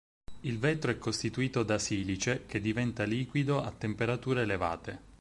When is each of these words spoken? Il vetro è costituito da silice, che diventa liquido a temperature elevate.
Il 0.39 0.57
vetro 0.57 0.89
è 0.89 0.97
costituito 0.97 1.61
da 1.61 1.77
silice, 1.77 2.47
che 2.47 2.59
diventa 2.59 3.03
liquido 3.03 3.61
a 3.61 3.69
temperature 3.69 4.41
elevate. 4.41 4.99